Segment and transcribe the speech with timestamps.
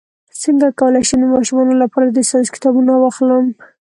[0.43, 3.45] څنګه کولی شم د ماشومانو لپاره د ساینس کتابونه واخلم